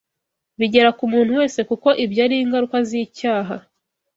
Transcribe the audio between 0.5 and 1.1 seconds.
bigera ku